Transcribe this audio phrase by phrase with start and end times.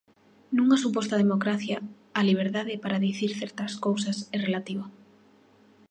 [0.55, 1.77] Nunha suposta democracia,
[2.19, 4.85] a liberdade para dicir certas cousas é relativa.